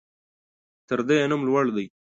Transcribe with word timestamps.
تر 0.87 0.99
ده 1.07 1.13
يې 1.19 1.25
نوم 1.31 1.41
لوړ 1.47 1.65
دى. 1.75 1.85